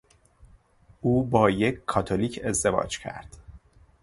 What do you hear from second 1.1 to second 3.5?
با یک کاتولیک ازدواج کرد.